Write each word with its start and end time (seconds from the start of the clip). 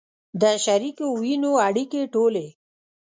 د 0.41 0.43
شریکو 0.63 1.05
وینو 1.21 1.51
اړیکې 1.67 2.01
ټولې 2.13 2.47